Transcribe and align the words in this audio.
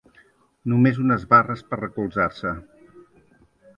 Només 0.71 0.97
unes 1.03 1.27
barres 1.33 1.63
per 1.73 1.77
a 1.79 1.81
recolzar-se. 1.83 2.55